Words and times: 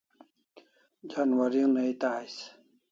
Janwari 1.09 1.59
una 1.67 1.81
eta 1.91 2.07
ais 2.19 2.35